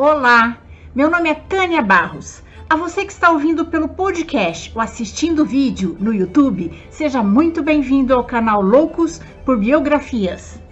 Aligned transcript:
Olá, 0.00 0.58
meu 0.94 1.10
nome 1.10 1.28
é 1.28 1.34
Tânia 1.34 1.82
Barros. 1.82 2.40
A 2.70 2.76
você 2.76 3.04
que 3.04 3.10
está 3.10 3.32
ouvindo 3.32 3.64
pelo 3.66 3.88
podcast 3.88 4.70
ou 4.72 4.80
assistindo 4.80 5.44
vídeo 5.44 5.96
no 5.98 6.14
YouTube, 6.14 6.70
seja 6.88 7.20
muito 7.20 7.64
bem-vindo 7.64 8.14
ao 8.14 8.22
canal 8.22 8.62
Loucos 8.62 9.20
por 9.44 9.58
Biografias. 9.58 10.62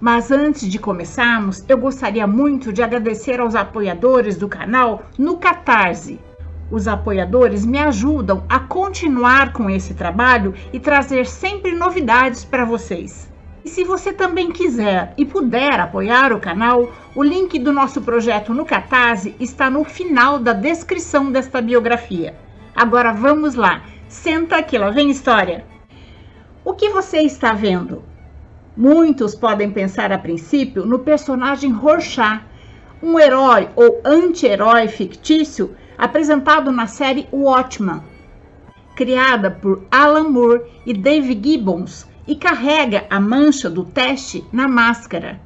Mas 0.00 0.32
antes 0.32 0.68
de 0.68 0.80
começarmos, 0.80 1.64
eu 1.68 1.78
gostaria 1.78 2.26
muito 2.26 2.72
de 2.72 2.82
agradecer 2.82 3.38
aos 3.38 3.54
apoiadores 3.54 4.36
do 4.36 4.48
canal 4.48 5.04
no 5.16 5.36
Catarse. 5.36 6.18
Os 6.68 6.88
apoiadores 6.88 7.64
me 7.64 7.78
ajudam 7.78 8.44
a 8.48 8.58
continuar 8.58 9.52
com 9.52 9.70
esse 9.70 9.94
trabalho 9.94 10.52
e 10.72 10.80
trazer 10.80 11.26
sempre 11.28 11.76
novidades 11.76 12.44
para 12.44 12.64
vocês. 12.64 13.30
E 13.64 13.68
se 13.68 13.84
você 13.84 14.12
também 14.12 14.50
quiser 14.50 15.12
e 15.18 15.24
puder 15.24 15.78
apoiar 15.78 16.32
o 16.32 16.40
canal, 16.40 16.90
o 17.14 17.22
link 17.22 17.58
do 17.58 17.72
nosso 17.72 18.00
projeto 18.00 18.54
no 18.54 18.64
Catarse 18.64 19.34
está 19.38 19.68
no 19.68 19.84
final 19.84 20.38
da 20.38 20.52
descrição 20.52 21.30
desta 21.30 21.60
biografia. 21.60 22.34
Agora 22.74 23.12
vamos 23.12 23.54
lá, 23.54 23.82
senta 24.08 24.56
aqui, 24.56 24.78
lá 24.78 24.90
vem 24.90 25.10
história. 25.10 25.64
O 26.64 26.72
que 26.72 26.88
você 26.88 27.18
está 27.20 27.52
vendo? 27.52 28.02
Muitos 28.74 29.34
podem 29.34 29.70
pensar 29.70 30.10
a 30.10 30.18
princípio 30.18 30.86
no 30.86 31.00
personagem 31.00 31.70
Rorschach, 31.70 32.42
um 33.02 33.18
herói 33.18 33.68
ou 33.76 34.00
anti-herói 34.04 34.88
fictício 34.88 35.74
apresentado 35.98 36.72
na 36.72 36.86
série 36.86 37.28
Watchmen, 37.30 38.00
criada 38.94 39.50
por 39.50 39.82
Alan 39.90 40.30
Moore 40.30 40.62
e 40.86 40.94
Dave 40.94 41.38
Gibbons 41.42 42.09
e 42.30 42.36
carrega 42.36 43.06
a 43.10 43.18
mancha 43.18 43.68
do 43.68 43.84
teste 43.84 44.44
na 44.52 44.68
máscara. 44.68 45.40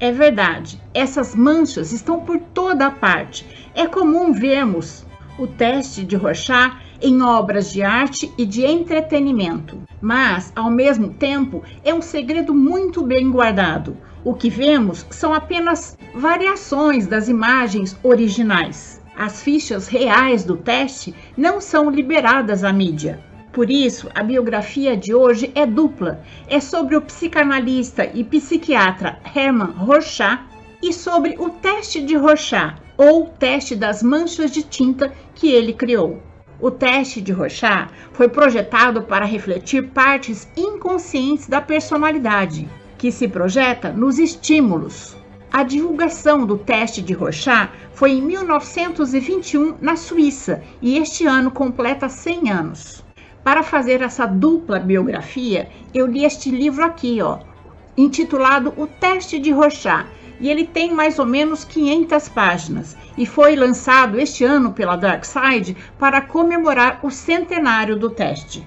É 0.00 0.10
verdade, 0.10 0.82
essas 0.92 1.32
manchas 1.32 1.92
estão 1.92 2.22
por 2.22 2.40
toda 2.40 2.86
a 2.86 2.90
parte. 2.90 3.46
É 3.72 3.86
comum 3.86 4.32
vermos 4.32 5.06
o 5.38 5.46
teste 5.46 6.04
de 6.04 6.16
Rorschach 6.16 6.76
em 7.00 7.22
obras 7.22 7.72
de 7.72 7.84
arte 7.84 8.32
e 8.36 8.44
de 8.44 8.64
entretenimento, 8.64 9.78
mas, 10.00 10.52
ao 10.56 10.72
mesmo 10.72 11.10
tempo, 11.10 11.62
é 11.84 11.94
um 11.94 12.02
segredo 12.02 12.52
muito 12.52 13.04
bem 13.04 13.30
guardado. 13.30 13.96
O 14.24 14.34
que 14.34 14.50
vemos 14.50 15.06
são 15.10 15.32
apenas 15.32 15.96
variações 16.16 17.06
das 17.06 17.28
imagens 17.28 17.96
originais. 18.02 19.00
As 19.16 19.40
fichas 19.40 19.86
reais 19.86 20.42
do 20.42 20.56
teste 20.56 21.14
não 21.36 21.60
são 21.60 21.88
liberadas 21.88 22.64
à 22.64 22.72
mídia. 22.72 23.22
Por 23.54 23.70
isso, 23.70 24.10
a 24.12 24.20
biografia 24.20 24.96
de 24.96 25.14
hoje 25.14 25.52
é 25.54 25.64
dupla. 25.64 26.20
É 26.48 26.58
sobre 26.58 26.96
o 26.96 27.00
psicanalista 27.00 28.04
e 28.12 28.24
psiquiatra 28.24 29.20
Hermann 29.32 29.70
Rorschach 29.70 30.42
e 30.82 30.92
sobre 30.92 31.36
o 31.38 31.48
teste 31.50 32.02
de 32.02 32.16
Rorschach, 32.16 32.74
ou 32.96 33.26
teste 33.26 33.76
das 33.76 34.02
manchas 34.02 34.50
de 34.50 34.64
tinta 34.64 35.12
que 35.36 35.52
ele 35.52 35.72
criou. 35.72 36.20
O 36.60 36.68
teste 36.68 37.20
de 37.20 37.30
Rorschach 37.30 37.92
foi 38.12 38.28
projetado 38.28 39.02
para 39.02 39.24
refletir 39.24 39.88
partes 39.90 40.48
inconscientes 40.56 41.46
da 41.46 41.60
personalidade, 41.60 42.68
que 42.98 43.12
se 43.12 43.28
projeta 43.28 43.92
nos 43.92 44.18
estímulos. 44.18 45.16
A 45.52 45.62
divulgação 45.62 46.44
do 46.44 46.58
teste 46.58 47.00
de 47.00 47.12
Rorschach 47.12 47.70
foi 47.92 48.14
em 48.14 48.20
1921 48.20 49.76
na 49.80 49.94
Suíça 49.94 50.60
e 50.82 50.98
este 50.98 51.24
ano 51.24 51.52
completa 51.52 52.08
100 52.08 52.50
anos. 52.50 53.03
Para 53.44 53.62
fazer 53.62 54.00
essa 54.00 54.24
dupla 54.24 54.80
biografia, 54.80 55.68
eu 55.92 56.06
li 56.06 56.24
este 56.24 56.50
livro 56.50 56.82
aqui, 56.82 57.20
ó, 57.20 57.40
intitulado 57.94 58.72
O 58.74 58.86
Teste 58.86 59.38
de 59.38 59.50
Rorschach, 59.50 60.06
e 60.40 60.48
ele 60.48 60.66
tem 60.66 60.94
mais 60.94 61.18
ou 61.18 61.26
menos 61.26 61.62
500 61.62 62.28
páginas 62.30 62.96
e 63.18 63.26
foi 63.26 63.54
lançado 63.54 64.18
este 64.18 64.44
ano 64.44 64.72
pela 64.72 64.96
Darkside 64.96 65.76
para 65.98 66.22
comemorar 66.22 67.00
o 67.02 67.10
centenário 67.10 67.96
do 67.96 68.08
teste. 68.08 68.66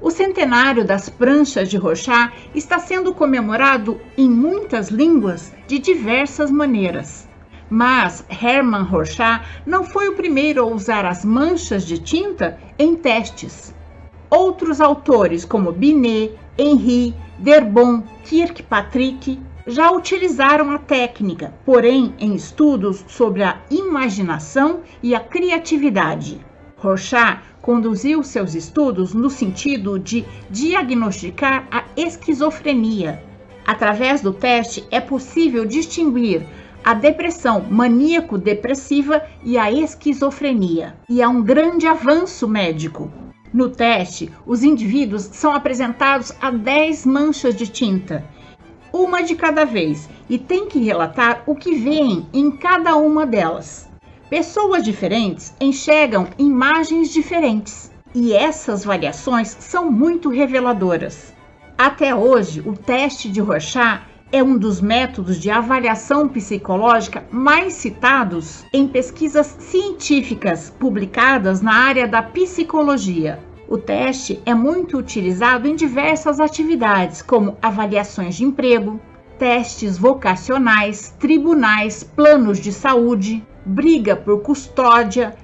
O 0.00 0.10
centenário 0.10 0.82
das 0.82 1.10
pranchas 1.10 1.68
de 1.68 1.76
Rorschach 1.76 2.32
está 2.54 2.78
sendo 2.78 3.12
comemorado 3.12 4.00
em 4.16 4.30
muitas 4.30 4.88
línguas 4.88 5.52
de 5.66 5.78
diversas 5.78 6.50
maneiras. 6.50 7.28
Mas 7.68 8.24
Hermann 8.30 8.84
Rorschach 8.84 9.44
não 9.66 9.84
foi 9.84 10.08
o 10.08 10.16
primeiro 10.16 10.62
a 10.62 10.66
usar 10.66 11.04
as 11.04 11.22
manchas 11.22 11.86
de 11.86 11.98
tinta 11.98 12.58
em 12.78 12.96
testes. 12.96 13.74
Outros 14.30 14.80
autores, 14.80 15.44
como 15.44 15.72
Binet, 15.72 16.38
Henry, 16.56 17.12
Derbon, 17.40 18.04
Kirkpatrick, 18.24 19.40
já 19.66 19.90
utilizaram 19.90 20.70
a 20.70 20.78
técnica, 20.78 21.52
porém 21.66 22.14
em 22.18 22.34
estudos 22.36 23.04
sobre 23.08 23.42
a 23.42 23.60
imaginação 23.68 24.82
e 25.02 25.16
a 25.16 25.20
criatividade. 25.20 26.40
Rorschach 26.76 27.40
conduziu 27.60 28.22
seus 28.22 28.54
estudos 28.54 29.12
no 29.12 29.28
sentido 29.28 29.98
de 29.98 30.24
diagnosticar 30.48 31.66
a 31.70 31.84
esquizofrenia. 31.96 33.22
Através 33.66 34.20
do 34.20 34.32
teste 34.32 34.84
é 34.92 35.00
possível 35.00 35.66
distinguir 35.66 36.46
a 36.84 36.94
depressão 36.94 37.66
maníaco-depressiva 37.68 39.22
e 39.44 39.58
a 39.58 39.70
esquizofrenia, 39.72 40.94
e 41.08 41.20
há 41.20 41.28
um 41.28 41.42
grande 41.42 41.86
avanço 41.86 42.48
médico. 42.48 43.10
No 43.52 43.68
teste, 43.68 44.30
os 44.46 44.62
indivíduos 44.62 45.22
são 45.32 45.52
apresentados 45.52 46.32
a 46.40 46.50
10 46.50 47.04
manchas 47.06 47.56
de 47.56 47.66
tinta, 47.66 48.24
uma 48.92 49.22
de 49.22 49.34
cada 49.34 49.64
vez, 49.64 50.08
e 50.28 50.38
têm 50.38 50.66
que 50.66 50.78
relatar 50.78 51.42
o 51.46 51.56
que 51.56 51.74
veem 51.74 52.26
em 52.32 52.50
cada 52.50 52.94
uma 52.96 53.26
delas. 53.26 53.88
Pessoas 54.28 54.84
diferentes 54.84 55.52
enxergam 55.60 56.28
imagens 56.38 57.10
diferentes, 57.10 57.90
e 58.14 58.32
essas 58.32 58.84
variações 58.84 59.56
são 59.58 59.90
muito 59.90 60.28
reveladoras. 60.28 61.32
Até 61.76 62.14
hoje, 62.14 62.60
o 62.60 62.74
teste 62.74 63.28
de 63.28 63.40
Rorschach 63.40 64.02
é 64.32 64.42
um 64.42 64.56
dos 64.56 64.80
métodos 64.80 65.38
de 65.40 65.50
avaliação 65.50 66.28
psicológica 66.28 67.24
mais 67.30 67.74
citados 67.74 68.64
em 68.72 68.86
pesquisas 68.86 69.56
científicas 69.58 70.70
publicadas 70.70 71.60
na 71.60 71.74
área 71.74 72.06
da 72.06 72.22
psicologia. 72.22 73.40
O 73.68 73.76
teste 73.76 74.40
é 74.46 74.54
muito 74.54 74.98
utilizado 74.98 75.66
em 75.66 75.74
diversas 75.74 76.40
atividades, 76.40 77.22
como 77.22 77.56
avaliações 77.60 78.36
de 78.36 78.44
emprego, 78.44 79.00
testes 79.38 79.96
vocacionais, 79.96 81.14
tribunais, 81.18 82.04
planos 82.04 82.60
de 82.60 82.72
saúde, 82.72 83.44
briga 83.64 84.14
por 84.14 84.42
custódia, 84.42 85.34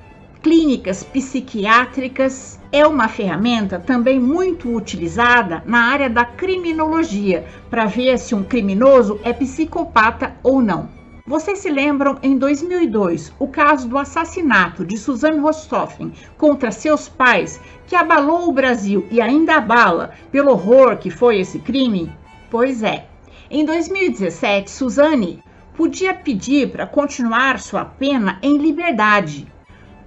clínicas 0.46 1.02
psiquiátricas 1.02 2.60
é 2.70 2.86
uma 2.86 3.08
ferramenta 3.08 3.80
também 3.80 4.20
muito 4.20 4.72
utilizada 4.72 5.60
na 5.66 5.86
área 5.86 6.08
da 6.08 6.24
criminologia 6.24 7.44
para 7.68 7.86
ver 7.86 8.16
se 8.16 8.32
um 8.32 8.44
criminoso 8.44 9.18
é 9.24 9.32
psicopata 9.32 10.36
ou 10.44 10.62
não. 10.62 10.88
Vocês 11.26 11.58
se 11.58 11.68
lembram 11.68 12.16
em 12.22 12.38
2002 12.38 13.32
o 13.40 13.48
caso 13.48 13.88
do 13.88 13.98
assassinato 13.98 14.84
de 14.84 14.96
Suzanne 14.96 15.44
Richthofen 15.44 16.12
contra 16.38 16.70
seus 16.70 17.08
pais, 17.08 17.60
que 17.84 17.96
abalou 17.96 18.48
o 18.48 18.52
Brasil 18.52 19.04
e 19.10 19.20
ainda 19.20 19.56
abala 19.56 20.12
pelo 20.30 20.52
horror 20.52 20.96
que 20.96 21.10
foi 21.10 21.40
esse 21.40 21.58
crime? 21.58 22.08
Pois 22.48 22.84
é. 22.84 23.08
Em 23.50 23.64
2017, 23.64 24.70
Suzanne 24.70 25.42
podia 25.76 26.14
pedir 26.14 26.70
para 26.70 26.86
continuar 26.86 27.58
sua 27.58 27.84
pena 27.84 28.38
em 28.40 28.58
liberdade, 28.58 29.55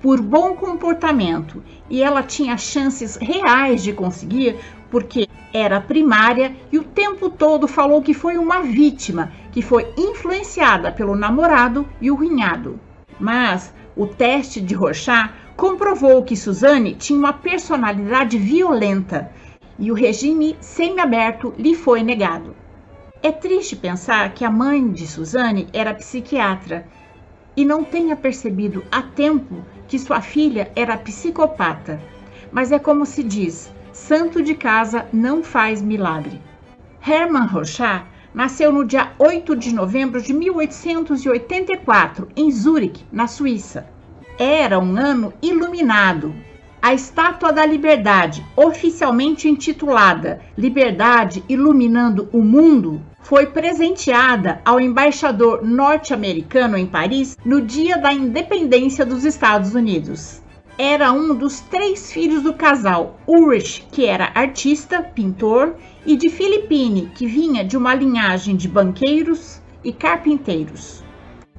por 0.01 0.21
bom 0.21 0.55
comportamento 0.55 1.63
e 1.89 2.01
ela 2.01 2.23
tinha 2.23 2.57
chances 2.57 3.15
reais 3.17 3.83
de 3.83 3.93
conseguir 3.93 4.57
porque 4.89 5.27
era 5.53 5.81
primária 5.81 6.55
e 6.71 6.77
o 6.77 6.83
tempo 6.83 7.29
todo 7.29 7.67
falou 7.67 8.01
que 8.01 8.13
foi 8.13 8.37
uma 8.37 8.61
vítima 8.61 9.31
que 9.51 9.61
foi 9.61 9.91
influenciada 9.97 10.91
pelo 10.91 11.15
namorado 11.15 11.87
e 11.99 12.09
o 12.11 12.15
rinhado. 12.15 12.79
Mas 13.19 13.73
o 13.95 14.07
teste 14.07 14.61
de 14.61 14.73
Rorschach 14.73 15.31
comprovou 15.55 16.23
que 16.23 16.37
Suzane 16.37 16.95
tinha 16.95 17.19
uma 17.19 17.33
personalidade 17.33 18.37
violenta 18.37 19.31
e 19.77 19.91
o 19.91 19.95
regime 19.95 20.55
semiaberto 20.59 21.53
lhe 21.57 21.75
foi 21.75 22.03
negado. 22.03 22.55
É 23.21 23.31
triste 23.31 23.75
pensar 23.75 24.33
que 24.33 24.45
a 24.45 24.51
mãe 24.51 24.91
de 24.91 25.05
Suzane 25.05 25.67
era 25.73 25.93
psiquiatra 25.93 26.87
e 27.57 27.65
não 27.65 27.83
tenha 27.83 28.15
percebido 28.15 28.83
a 28.89 29.01
tempo 29.01 29.63
que 29.89 29.99
sua 29.99 30.21
filha 30.21 30.71
era 30.75 30.95
psicopata. 30.95 31.99
Mas 32.51 32.71
é 32.71 32.79
como 32.79 33.05
se 33.05 33.23
diz: 33.23 33.69
santo 33.91 34.41
de 34.41 34.55
casa 34.55 35.05
não 35.11 35.43
faz 35.43 35.81
milagre. 35.81 36.39
Hermann 37.05 37.47
Rorschach 37.47 38.05
nasceu 38.33 38.71
no 38.71 38.85
dia 38.85 39.11
8 39.17 39.55
de 39.55 39.73
novembro 39.73 40.21
de 40.21 40.31
1884 40.33 42.27
em 42.35 42.51
Zurique, 42.51 43.03
na 43.11 43.27
Suíça. 43.27 43.89
Era 44.37 44.79
um 44.79 44.95
ano 44.95 45.33
iluminado. 45.41 46.33
A 46.81 46.93
Estátua 46.93 47.51
da 47.51 47.65
Liberdade, 47.65 48.45
oficialmente 48.55 49.49
intitulada 49.49 50.39
Liberdade 50.57 51.43
Iluminando 51.49 52.29
o 52.31 52.41
Mundo, 52.41 53.01
foi 53.19 53.47
presenteada 53.47 54.61
ao 54.63 54.79
embaixador 54.79 55.61
norte-americano 55.61 56.77
em 56.77 56.85
Paris 56.85 57.37
no 57.43 57.61
dia 57.61 57.97
da 57.97 58.13
independência 58.13 59.05
dos 59.05 59.25
Estados 59.25 59.75
Unidos. 59.75 60.41
Era 60.77 61.11
um 61.11 61.35
dos 61.35 61.59
três 61.59 62.13
filhos 62.13 62.43
do 62.43 62.53
casal, 62.53 63.19
Ulrich, 63.27 63.85
que 63.91 64.05
era 64.05 64.31
artista, 64.33 65.01
pintor, 65.01 65.75
e 66.05 66.15
de 66.15 66.29
Philippine, 66.29 67.11
que 67.13 67.27
vinha 67.27 67.65
de 67.65 67.75
uma 67.75 67.93
linhagem 67.93 68.55
de 68.55 68.69
banqueiros 68.69 69.61
e 69.83 69.91
carpinteiros. 69.91 71.03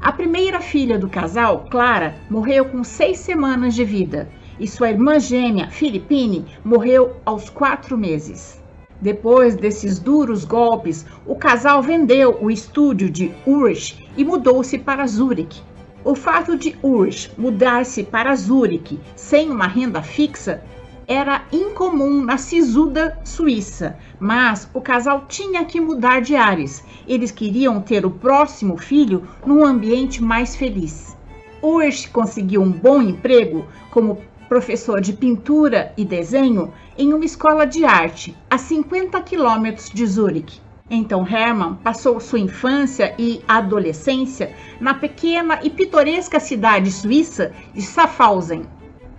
A 0.00 0.10
primeira 0.12 0.62
filha 0.62 0.98
do 0.98 1.10
casal, 1.10 1.66
Clara, 1.70 2.14
morreu 2.30 2.64
com 2.64 2.82
seis 2.82 3.18
semanas 3.18 3.74
de 3.74 3.84
vida 3.84 4.39
e 4.60 4.68
sua 4.68 4.90
irmã 4.90 5.18
gêmea, 5.18 5.70
Filipine, 5.70 6.44
morreu 6.62 7.16
aos 7.24 7.48
quatro 7.48 7.96
meses. 7.96 8.60
Depois 9.00 9.56
desses 9.56 9.98
duros 9.98 10.44
golpes, 10.44 11.06
o 11.26 11.34
casal 11.34 11.82
vendeu 11.82 12.36
o 12.42 12.50
estúdio 12.50 13.08
de 13.08 13.32
Urich 13.46 14.06
e 14.14 14.22
mudou-se 14.22 14.78
para 14.78 15.06
Zurich. 15.06 15.62
O 16.04 16.14
fato 16.14 16.56
de 16.56 16.76
Urich 16.82 17.30
mudar-se 17.38 18.04
para 18.04 18.34
Zurich 18.34 19.00
sem 19.16 19.50
uma 19.50 19.66
renda 19.66 20.02
fixa 20.02 20.62
era 21.08 21.44
incomum 21.50 22.22
na 22.22 22.36
sisuda 22.36 23.18
Suíça, 23.24 23.98
mas 24.20 24.70
o 24.72 24.80
casal 24.80 25.24
tinha 25.26 25.64
que 25.64 25.80
mudar 25.80 26.20
de 26.20 26.36
ares. 26.36 26.84
Eles 27.08 27.30
queriam 27.30 27.80
ter 27.80 28.06
o 28.06 28.10
próximo 28.10 28.76
filho 28.76 29.26
num 29.44 29.64
ambiente 29.64 30.22
mais 30.22 30.54
feliz. 30.54 31.16
Urich 31.62 32.08
conseguiu 32.10 32.62
um 32.62 32.70
bom 32.70 33.02
emprego 33.02 33.66
como 33.90 34.18
professor 34.50 35.00
de 35.00 35.12
pintura 35.12 35.92
e 35.96 36.04
desenho 36.04 36.72
em 36.98 37.14
uma 37.14 37.24
escola 37.24 37.64
de 37.64 37.84
arte 37.84 38.36
a 38.50 38.58
50 38.58 39.22
quilômetros 39.22 39.88
de 39.88 40.04
Zurique. 40.04 40.60
Então 40.90 41.24
Hermann 41.24 41.76
passou 41.76 42.18
sua 42.18 42.40
infância 42.40 43.14
e 43.16 43.40
adolescência 43.46 44.52
na 44.80 44.92
pequena 44.92 45.60
e 45.62 45.70
pitoresca 45.70 46.40
cidade 46.40 46.90
suíça 46.90 47.52
de 47.72 47.80
Schaffhausen, 47.80 48.64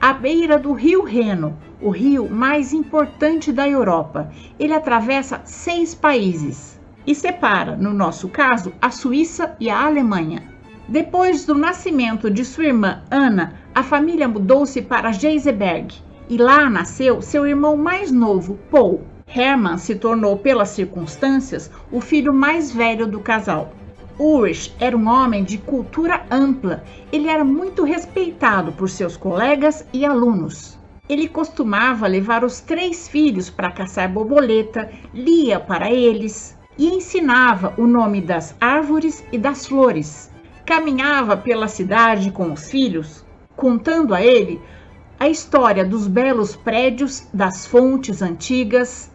à 0.01 0.11
beira 0.11 0.59
do 0.59 0.73
rio 0.73 1.01
Reno, 1.01 1.57
o 1.81 1.89
rio 1.89 2.29
mais 2.29 2.73
importante 2.73 3.53
da 3.53 3.69
Europa. 3.69 4.29
Ele 4.59 4.73
atravessa 4.73 5.39
seis 5.45 5.95
países 5.95 6.77
e 7.07 7.15
separa, 7.15 7.77
no 7.77 7.93
nosso 7.93 8.27
caso, 8.27 8.73
a 8.81 8.91
Suíça 8.91 9.55
e 9.61 9.69
a 9.69 9.85
Alemanha. 9.85 10.43
Depois 10.89 11.45
do 11.45 11.55
nascimento 11.55 12.29
de 12.29 12.43
sua 12.43 12.65
irmã 12.65 13.01
Ana, 13.09 13.60
a 13.73 13.83
família 13.83 14.27
mudou-se 14.27 14.81
para 14.81 15.13
Geiseberg 15.13 15.95
e 16.29 16.37
lá 16.37 16.69
nasceu 16.69 17.21
seu 17.21 17.47
irmão 17.47 17.77
mais 17.77 18.11
novo, 18.11 18.59
Paul. 18.69 19.01
Hermann 19.33 19.77
se 19.77 19.95
tornou, 19.95 20.37
pelas 20.37 20.69
circunstâncias, 20.69 21.71
o 21.89 22.01
filho 22.01 22.33
mais 22.33 22.71
velho 22.71 23.07
do 23.07 23.21
casal. 23.21 23.73
Ulrich 24.19 24.73
era 24.77 24.95
um 24.95 25.07
homem 25.07 25.43
de 25.43 25.57
cultura 25.57 26.25
ampla. 26.29 26.83
Ele 27.11 27.29
era 27.29 27.45
muito 27.45 27.83
respeitado 27.83 28.73
por 28.73 28.89
seus 28.89 29.15
colegas 29.15 29.85
e 29.93 30.05
alunos. 30.05 30.77
Ele 31.07 31.27
costumava 31.27 32.07
levar 32.07 32.43
os 32.43 32.59
três 32.59 33.07
filhos 33.07 33.49
para 33.49 33.71
caçar 33.71 34.09
borboleta, 34.09 34.91
lia 35.13 35.59
para 35.59 35.89
eles 35.89 36.57
e 36.77 36.87
ensinava 36.87 37.73
o 37.77 37.87
nome 37.87 38.21
das 38.21 38.55
árvores 38.59 39.23
e 39.31 39.37
das 39.37 39.65
flores. 39.65 40.29
Caminhava 40.65 41.35
pela 41.35 41.67
cidade 41.67 42.31
com 42.31 42.51
os 42.53 42.69
filhos, 42.69 43.20
contando 43.55 44.13
a 44.13 44.21
ele 44.21 44.61
a 45.19 45.29
história 45.29 45.85
dos 45.85 46.07
belos 46.07 46.55
prédios, 46.55 47.27
das 47.31 47.65
fontes 47.65 48.21
antigas 48.21 49.11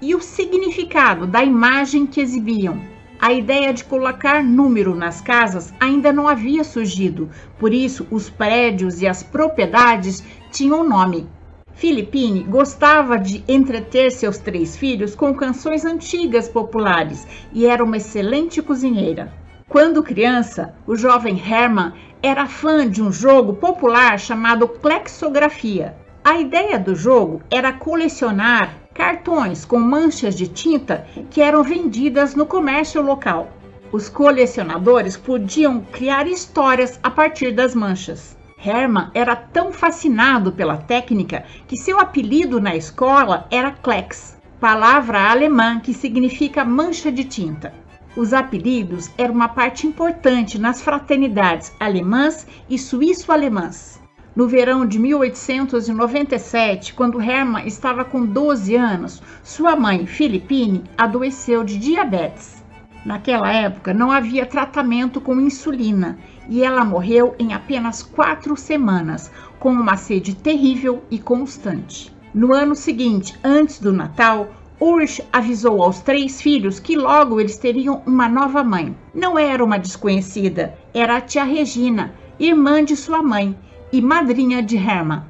e 0.00 0.14
o 0.14 0.20
significado 0.20 1.26
da 1.26 1.42
imagem 1.42 2.06
que 2.06 2.20
exibiam. 2.20 2.80
A 3.20 3.32
ideia 3.32 3.74
de 3.74 3.82
colocar 3.82 4.44
número 4.44 4.94
nas 4.94 5.20
casas 5.20 5.74
ainda 5.80 6.12
não 6.12 6.28
havia 6.28 6.62
surgido, 6.62 7.28
por 7.58 7.74
isso 7.74 8.06
os 8.08 8.30
prédios 8.30 9.02
e 9.02 9.08
as 9.08 9.24
propriedades 9.24 10.22
tinham 10.52 10.88
nome. 10.88 11.28
Filipine 11.74 12.44
gostava 12.44 13.18
de 13.18 13.42
entreter 13.48 14.12
seus 14.12 14.38
três 14.38 14.76
filhos 14.76 15.16
com 15.16 15.34
canções 15.34 15.84
antigas 15.84 16.48
populares 16.48 17.26
e 17.52 17.66
era 17.66 17.82
uma 17.82 17.96
excelente 17.96 18.62
cozinheira. 18.62 19.32
Quando 19.68 20.02
criança, 20.02 20.74
o 20.86 20.96
jovem 20.96 21.36
Hermann 21.36 21.92
era 22.22 22.46
fã 22.46 22.88
de 22.88 23.00
um 23.02 23.12
jogo 23.12 23.54
popular 23.54 24.18
chamado 24.18 24.66
Plexografia. 24.66 25.96
A 26.24 26.38
ideia 26.38 26.78
do 26.78 26.94
jogo 26.94 27.42
era 27.50 27.72
colecionar 27.72 28.74
cartões 28.92 29.64
com 29.64 29.78
manchas 29.78 30.34
de 30.34 30.48
tinta 30.48 31.06
que 31.30 31.40
eram 31.40 31.62
vendidas 31.62 32.34
no 32.34 32.44
comércio 32.44 33.00
local. 33.00 33.52
Os 33.92 34.08
colecionadores 34.08 35.16
podiam 35.16 35.80
criar 35.80 36.26
histórias 36.26 36.98
a 37.02 37.08
partir 37.08 37.52
das 37.52 37.74
manchas. 37.74 38.36
Hermann 38.62 39.10
era 39.14 39.36
tão 39.36 39.72
fascinado 39.72 40.50
pela 40.50 40.76
técnica 40.76 41.44
que 41.68 41.76
seu 41.76 42.00
apelido 42.00 42.60
na 42.60 42.74
escola 42.74 43.46
era 43.50 43.70
Klex, 43.70 44.36
palavra 44.60 45.30
alemã 45.30 45.78
que 45.78 45.94
significa 45.94 46.64
mancha 46.64 47.12
de 47.12 47.22
tinta. 47.22 47.72
Os 48.16 48.32
apelidos 48.32 49.10
eram 49.16 49.34
uma 49.34 49.48
parte 49.48 49.86
importante 49.86 50.58
nas 50.58 50.80
fraternidades 50.80 51.72
alemãs 51.78 52.46
e 52.68 52.78
suíço-alemãs. 52.78 54.00
No 54.34 54.46
verão 54.46 54.86
de 54.86 54.98
1897, 54.98 56.94
quando 56.94 57.20
Hermann 57.20 57.66
estava 57.66 58.04
com 58.04 58.24
12 58.24 58.76
anos, 58.76 59.22
sua 59.42 59.74
mãe, 59.74 60.06
Philippine, 60.06 60.84
adoeceu 60.96 61.64
de 61.64 61.76
diabetes. 61.76 62.64
Naquela 63.04 63.52
época 63.52 63.94
não 63.94 64.10
havia 64.12 64.46
tratamento 64.46 65.20
com 65.20 65.40
insulina 65.40 66.18
e 66.48 66.62
ela 66.62 66.84
morreu 66.84 67.34
em 67.38 67.52
apenas 67.52 68.02
quatro 68.02 68.56
semanas, 68.56 69.30
com 69.58 69.72
uma 69.72 69.96
sede 69.96 70.34
terrível 70.34 71.02
e 71.10 71.18
constante. 71.18 72.14
No 72.34 72.52
ano 72.52 72.74
seguinte, 72.74 73.38
antes 73.42 73.80
do 73.80 73.92
Natal, 73.92 74.50
Ursh 74.80 75.20
avisou 75.32 75.82
aos 75.82 76.00
três 76.00 76.40
filhos 76.40 76.78
que 76.78 76.96
logo 76.96 77.40
eles 77.40 77.58
teriam 77.58 78.00
uma 78.06 78.28
nova 78.28 78.62
mãe. 78.62 78.96
Não 79.12 79.36
era 79.36 79.64
uma 79.64 79.76
desconhecida, 79.76 80.78
era 80.94 81.16
a 81.16 81.20
tia 81.20 81.42
Regina, 81.42 82.14
irmã 82.38 82.84
de 82.84 82.94
sua 82.94 83.20
mãe 83.20 83.58
e 83.92 84.00
madrinha 84.00 84.62
de 84.62 84.76
Hermann. 84.76 85.24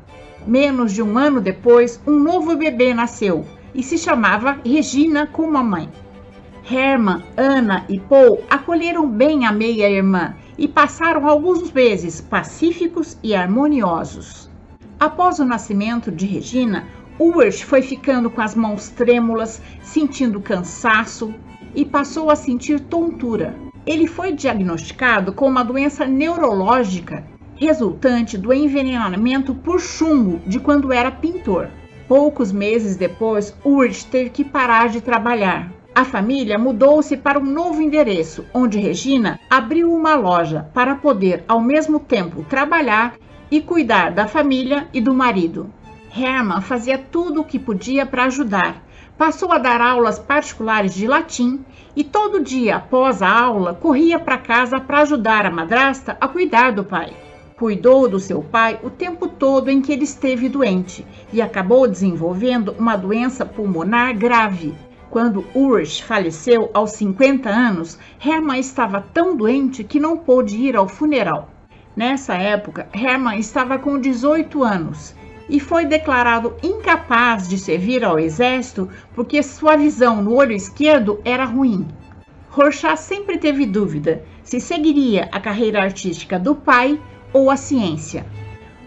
Menos 0.47 0.93
de 0.93 1.03
um 1.03 1.17
ano 1.17 1.41
depois, 1.41 1.99
um 2.07 2.19
novo 2.19 2.57
bebê 2.57 2.93
nasceu 2.93 3.47
e 3.75 3.83
se 3.83 3.97
chamava 3.97 4.59
Regina 4.63 5.27
como 5.27 5.57
a 5.57 5.63
mãe. 5.63 5.89
Hermann, 6.71 7.23
Ana 7.35 7.87
e 7.89 7.99
Paul 7.99 8.45
acolheram 8.51 9.09
bem 9.09 9.47
a 9.47 9.53
meia-irmã 9.53 10.35
e 10.59 10.69
passaram 10.69 11.27
alguns 11.27 11.73
meses 11.73 12.21
pacíficos 12.21 13.17
e 13.23 13.35
harmoniosos. 13.35 14.51
Após 15.01 15.39
o 15.39 15.45
nascimento 15.45 16.11
de 16.11 16.27
Regina, 16.27 16.87
Ulrich 17.19 17.65
foi 17.65 17.83
ficando 17.83 18.31
com 18.31 18.41
as 18.41 18.55
mãos 18.55 18.89
trêmulas, 18.89 19.61
sentindo 19.83 20.41
cansaço 20.41 21.35
e 21.75 21.85
passou 21.85 22.31
a 22.31 22.37
sentir 22.37 22.81
tontura. 22.81 23.57
Ele 23.85 24.07
foi 24.07 24.33
diagnosticado 24.33 25.33
com 25.33 25.49
uma 25.49 25.65
doença 25.65 26.07
neurológica 26.07 27.25
resultante 27.57 28.39
do 28.39 28.53
envenenamento 28.53 29.53
por 29.53 29.81
chumbo 29.81 30.41
de 30.47 30.61
quando 30.61 30.93
era 30.93 31.11
pintor. 31.11 31.69
Poucos 32.07 32.53
meses 32.53 32.97
depois, 32.97 33.55
Ulrich 33.65 34.07
teve 34.07 34.31
que 34.31 34.45
parar 34.45 34.89
de 34.89 35.01
trabalhar. 35.01 35.73
A 35.95 36.05
família 36.05 36.57
mudou-se 36.57 37.17
para 37.17 37.41
um 37.41 37.45
novo 37.45 37.83
endereço, 37.83 38.45
onde 38.55 38.79
Regina 38.79 39.41
abriu 39.51 39.93
uma 39.93 40.15
loja 40.15 40.71
para 40.73 40.95
poder, 40.95 41.45
ao 41.49 41.61
mesmo 41.61 41.99
tempo, 41.99 42.45
trabalhar 42.49 43.17
e 43.51 43.61
cuidar 43.61 44.13
da 44.13 44.29
família 44.29 44.87
e 44.93 45.01
do 45.01 45.13
marido. 45.13 45.69
Hermann 46.17 46.63
fazia 46.63 46.99
tudo 46.99 47.43
o 47.43 47.45
que 47.45 47.59
podia 47.59 48.07
para 48.07 48.25
ajudar. 48.25 48.83
Passou 49.17 49.53
a 49.53 49.59
dar 49.59 49.81
aulas 49.81 50.19
particulares 50.19 50.95
de 50.95 51.07
latim 51.07 51.65
e 51.95 52.05
todo 52.05 52.43
dia 52.43 52.77
após 52.77 53.21
a 53.21 53.31
aula 53.31 53.75
corria 53.75 54.19
para 54.19 54.39
casa 54.39 54.81
para 54.81 55.01
ajudar 55.01 55.45
a 55.45 55.51
madrasta 55.51 56.17
a 56.21 56.29
cuidar 56.29 56.73
do 56.73 56.85
pai. 56.85 57.13
Cuidou 57.57 58.09
do 58.09 58.21
seu 58.21 58.43
pai 58.43 58.79
o 58.83 58.89
tempo 58.89 59.27
todo 59.27 59.69
em 59.69 59.83
que 59.83 59.93
ele 59.93 60.05
esteve 60.05 60.49
doente 60.49 61.05
e 61.33 61.43
acabou 61.43 61.89
desenvolvendo 61.89 62.75
uma 62.79 62.97
doença 62.97 63.45
pulmonar 63.45 64.17
grave. 64.17 64.75
Quando 65.11 65.45
Ulrich 65.55 66.05
faleceu 66.05 66.71
aos 66.73 66.93
50 66.93 67.49
anos, 67.49 67.99
Hermann 68.25 68.61
estava 68.61 69.01
tão 69.01 69.37
doente 69.37 69.83
que 69.83 69.99
não 69.99 70.17
pôde 70.17 70.57
ir 70.57 70.77
ao 70.77 70.87
funeral. 70.87 71.51
Nessa 71.97 72.35
época, 72.35 72.89
Hermann 72.95 73.41
estava 73.41 73.79
com 73.79 73.99
18 73.99 74.63
anos 74.63 75.17
e 75.49 75.59
foi 75.59 75.87
declarado 75.87 76.55
incapaz 76.63 77.49
de 77.49 77.59
servir 77.59 78.05
ao 78.05 78.19
exército 78.19 78.89
porque 79.15 79.43
sua 79.43 79.77
visão 79.77 80.23
no 80.23 80.35
olho 80.35 80.53
esquerdo 80.53 81.21
era 81.25 81.45
ruim. 81.45 81.87
Rorschach 82.51 82.99
sempre 82.99 83.39
teve 83.39 83.65
dúvida 83.67 84.25
se 84.49 84.61
seguiria 84.61 85.29
a 85.31 85.39
carreira 85.39 85.83
artística 85.83 86.39
do 86.39 86.55
pai 86.55 86.99
ou 87.35 87.51
a 87.51 87.57
ciência. 87.57 88.25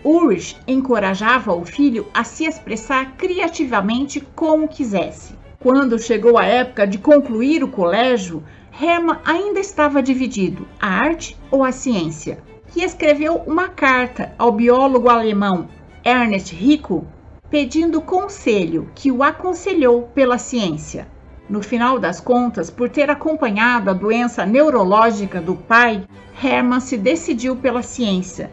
Ulrich 0.03 0.57
encorajava 0.67 1.53
o 1.53 1.63
filho 1.63 2.07
a 2.11 2.23
se 2.23 2.45
expressar 2.45 3.15
criativamente 3.15 4.19
como 4.35 4.67
quisesse. 4.67 5.35
Quando 5.59 5.99
chegou 5.99 6.39
a 6.39 6.45
época 6.45 6.87
de 6.87 6.97
concluir 6.97 7.63
o 7.63 7.67
colégio, 7.67 8.43
Hermann 8.81 9.19
ainda 9.23 9.59
estava 9.59 10.01
dividido: 10.01 10.67
a 10.79 10.87
arte 10.87 11.37
ou 11.51 11.63
a 11.63 11.71
ciência. 11.71 12.39
E 12.75 12.83
escreveu 12.83 13.35
uma 13.45 13.67
carta 13.67 14.33
ao 14.39 14.51
biólogo 14.51 15.09
alemão 15.09 15.69
Ernest 16.03 16.55
Rico 16.55 17.05
pedindo 17.50 18.01
conselho 18.01 18.89
que 18.96 19.12
o 19.12 19.22
aconselhou 19.22 20.03
pela 20.15 20.38
ciência. 20.38 21.08
No 21.50 21.62
final 21.62 22.00
das 22.00 22.20
contas, 22.20 22.70
por 22.70 22.89
ter 22.89 23.10
acompanhado 23.10 23.89
a 23.89 23.93
doença 23.93 24.46
neurológica 24.46 25.41
do 25.41 25.55
pai, 25.55 26.08
Hermann 26.41 26.79
se 26.79 26.98
decidiu 26.98 27.55
pela 27.58 27.84
ciência. 27.84 28.51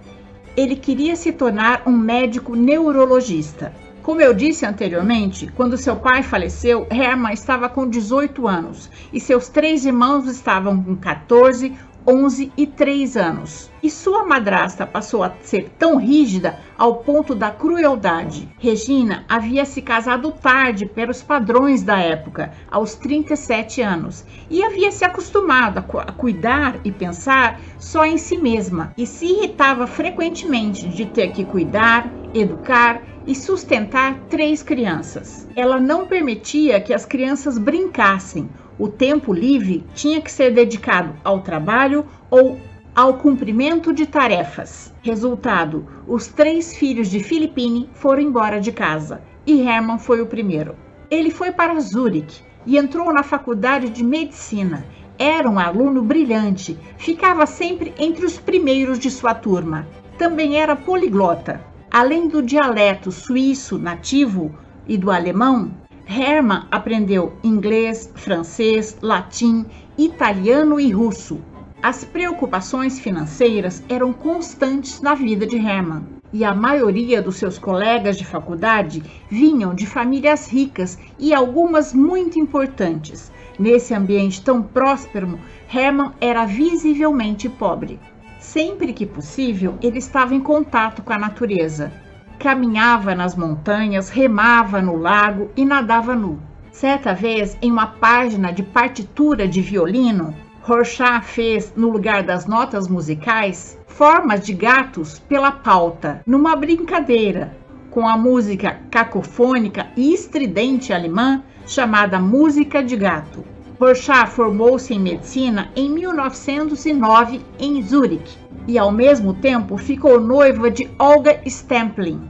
Ele 0.57 0.75
queria 0.75 1.15
se 1.15 1.33
tornar 1.33 1.85
um 1.87 1.97
médico 1.97 2.57
neurologista. 2.57 3.73
Como 4.03 4.21
eu 4.21 4.35
disse 4.35 4.67
anteriormente, 4.67 5.47
quando 5.55 5.77
seu 5.77 5.95
pai 5.95 6.23
faleceu, 6.23 6.87
Hermann 6.91 7.33
estava 7.33 7.69
com 7.69 7.89
18 7.89 8.49
anos 8.49 8.91
e 9.13 9.21
seus 9.21 9.49
três 9.49 9.87
irmãos 9.87 10.27
estavam 10.27 10.83
com 10.83 10.97
14, 10.97 11.73
11 12.11 12.51
e 12.57 12.67
3 12.67 13.19
anos. 13.19 13.71
E 13.83 13.91
sua 13.91 14.25
madrasta 14.25 14.87
passou 14.87 15.23
a 15.23 15.31
ser 15.43 15.69
tão 15.79 15.99
rígida 15.99 16.59
ao 16.79 16.97
ponto 16.97 17.35
da 17.35 17.51
crueldade. 17.51 18.49
Regina 18.59 19.27
havia 19.29 19.67
se 19.67 19.83
casado 19.83 20.33
tarde 20.33 20.87
pelos 20.87 21.23
padrões 21.23 21.83
da 21.83 21.99
época, 21.99 22.53
aos 22.71 22.95
37 22.95 23.83
anos, 23.83 24.25
e 24.49 24.65
havia 24.65 24.91
se 24.91 25.05
acostumado 25.05 25.79
a 25.79 26.13
cuidar 26.13 26.81
e 26.83 26.91
pensar 26.91 27.61
só 27.79 28.07
em 28.07 28.17
si 28.17 28.39
mesma, 28.39 28.95
e 28.97 29.07
se 29.07 29.27
irritava 29.27 29.87
frequentemente 29.87 30.89
de 30.89 31.05
ter 31.05 31.33
que 31.33 31.45
cuidar, 31.45 32.11
educar 32.33 33.03
e 33.27 33.35
sustentar 33.35 34.19
três 34.31 34.63
crianças. 34.63 35.47
Ela 35.55 35.79
não 35.79 36.07
permitia 36.07 36.81
que 36.81 36.95
as 36.95 37.05
crianças 37.05 37.59
brincassem 37.59 38.49
o 38.79 38.89
tempo 38.89 39.33
livre 39.33 39.85
tinha 39.95 40.21
que 40.21 40.31
ser 40.31 40.53
dedicado 40.53 41.15
ao 41.25 41.41
trabalho 41.41 42.07
ou 42.31 42.59
ao 42.95 43.15
cumprimento 43.15 43.93
de 43.93 44.07
tarefas. 44.07 44.93
Resultado: 45.03 45.87
os 46.07 46.29
três 46.29 46.77
filhos 46.77 47.09
de 47.09 47.21
Filipine 47.21 47.89
foram 47.95 48.23
embora 48.23 48.61
de 48.61 48.73
casa 48.73 49.23
e 49.47 49.61
Hermann 49.63 49.99
foi 49.99 50.21
o 50.21 50.27
primeiro. 50.27 50.77
Ele 51.11 51.31
foi 51.31 51.51
para 51.51 51.81
Zurich 51.81 52.43
e 52.67 52.77
entrou 52.77 53.13
na 53.13 53.23
faculdade 53.23 53.89
de 53.89 54.05
medicina. 54.05 54.85
Era 55.19 55.49
um 55.49 55.59
aluno 55.59 56.03
brilhante, 56.03 56.79
ficava 56.97 57.47
sempre 57.47 57.93
entre 57.99 58.25
os 58.25 58.39
primeiros 58.39 58.99
de 58.99 59.11
sua 59.11 59.35
turma. 59.35 59.87
Também 60.17 60.57
era 60.57 60.77
poliglota. 60.77 61.61
Além 61.91 62.29
do 62.29 62.43
dialeto 62.43 63.11
suíço 63.11 63.79
nativo 63.79 64.55
e 64.87 64.99
do 64.99 65.11
alemão, 65.11 65.71
Hermann 66.11 66.67
aprendeu 66.71 67.35
inglês, 67.45 68.11
francês, 68.15 68.97
latim, 69.03 69.67
italiano 69.99 70.81
e 70.81 70.91
russo. 70.91 71.39
As 71.83 72.03
preocupações 72.03 72.99
financeiras 72.99 73.83
eram 73.91 74.15
constantes 74.15 75.03
na 75.03 75.15
vida 75.15 75.47
de 75.47 75.59
Hermann, 75.59 76.07
e 76.33 76.47
a 76.47 76.55
maioria 76.55 77.21
dos 77.21 77.37
seus 77.37 77.59
colegas 77.59 78.17
de 78.17 78.25
faculdade 78.25 79.03
vinham 79.29 79.75
de 79.75 79.87
famílias 79.87 80.49
ricas 80.49 80.99
e 81.19 81.35
algumas 81.35 81.93
muito 81.93 82.39
importantes. 82.39 83.31
Nesse 83.59 83.93
ambiente 83.93 84.43
tão 84.43 84.63
próspero, 84.63 85.39
Hermann 85.71 86.13
era 86.23 86.47
visivelmente 86.47 87.51
pobre. 87.51 88.01
Sempre 88.39 88.95
que 88.95 89.05
possível, 89.05 89.75
ele 89.83 89.99
estava 89.99 90.35
em 90.35 90.41
contato 90.41 91.03
com 91.03 91.13
a 91.13 91.19
natureza 91.19 91.93
caminhava 92.39 93.15
nas 93.15 93.35
montanhas, 93.35 94.09
remava 94.09 94.81
no 94.81 94.97
lago 94.97 95.51
e 95.57 95.65
nadava 95.65 96.15
nu. 96.15 96.39
Certa 96.71 97.13
vez, 97.13 97.59
em 97.61 97.73
uma 97.73 97.87
página 97.87 98.53
de 98.53 98.63
partitura 98.63 99.49
de 99.49 99.61
violino, 99.61 100.35
Rorschach 100.63 101.25
fez, 101.25 101.73
no 101.77 101.89
lugar 101.89 102.23
das 102.23 102.47
notas 102.47 102.87
musicais, 102.87 103.77
formas 103.87 104.47
de 104.47 104.53
gatos 104.53 105.19
pela 105.19 105.51
pauta, 105.51 106.23
numa 106.25 106.55
brincadeira, 106.55 107.57
com 107.91 108.07
a 108.07 108.17
música 108.17 108.79
cacofônica 108.91 109.89
e 109.97 110.13
estridente 110.15 110.93
alemã 110.93 111.43
chamada 111.67 112.21
Música 112.21 112.83
de 112.83 112.97
Gato. 112.97 113.45
Rorschach 113.81 114.31
formou-se 114.31 114.95
em 114.95 115.01
medicina 115.01 115.71
em 115.75 115.91
1909 115.91 117.41
em 117.59 117.83
Zurique 117.83 118.48
e, 118.69 118.79
ao 118.79 118.93
mesmo 118.93 119.33
tempo, 119.33 119.79
ficou 119.79 120.21
noiva 120.21 120.71
de 120.71 120.91
Olga 120.99 121.41
Stemplin, 121.47 122.21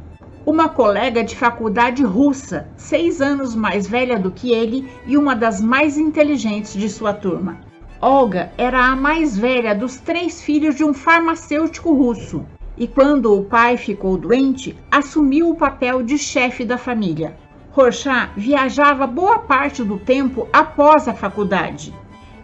uma 0.46 0.68
colega 0.68 1.24
de 1.24 1.34
faculdade 1.34 2.04
russa, 2.04 2.68
seis 2.76 3.20
anos 3.20 3.56
mais 3.56 3.88
velha 3.88 4.16
do 4.16 4.30
que 4.30 4.52
ele 4.52 4.88
e 5.04 5.18
uma 5.18 5.34
das 5.34 5.60
mais 5.60 5.98
inteligentes 5.98 6.74
de 6.74 6.88
sua 6.88 7.12
turma. 7.12 7.58
Olga 8.00 8.52
era 8.56 8.86
a 8.86 8.94
mais 8.94 9.36
velha 9.36 9.74
dos 9.74 9.96
três 9.96 10.40
filhos 10.40 10.76
de 10.76 10.84
um 10.84 10.94
farmacêutico 10.94 11.92
russo 11.92 12.46
e, 12.76 12.86
quando 12.86 13.36
o 13.36 13.44
pai 13.44 13.76
ficou 13.76 14.16
doente, 14.16 14.78
assumiu 14.88 15.50
o 15.50 15.56
papel 15.56 16.04
de 16.04 16.16
chefe 16.16 16.64
da 16.64 16.78
família. 16.78 17.36
Rorschach 17.72 18.30
viajava 18.36 19.08
boa 19.08 19.40
parte 19.40 19.82
do 19.82 19.98
tempo 19.98 20.46
após 20.52 21.08
a 21.08 21.14
faculdade. 21.14 21.92